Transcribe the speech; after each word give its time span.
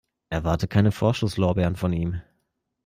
Erwarte 0.31 0.67
keine 0.67 0.91
Vorschusslorbeeren 0.91 1.75
von 1.75 1.93
ihm. 1.93 2.21